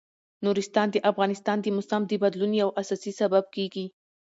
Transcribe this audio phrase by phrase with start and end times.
[0.45, 3.85] نورستان د افغانستان د موسم د بدلون یو اساسي سبب کېږي.